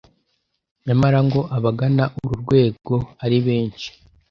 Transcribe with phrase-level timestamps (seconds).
[0.85, 3.89] nyamara ngo abagana uru rwego ari benshi